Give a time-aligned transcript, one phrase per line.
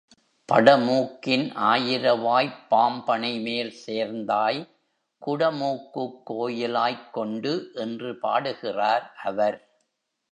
[0.49, 4.61] படமூக்கின் ஆயிரவாய்ப் பாம்பணைமேல் சேர்ந்தாய்
[5.21, 7.71] குடமூக்குக் கோயிலாய்க் கொண்டு
[7.75, 9.59] என்று பாடுகிறார் அவர்.